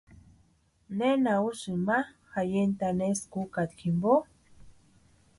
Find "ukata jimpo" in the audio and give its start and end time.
3.45-4.13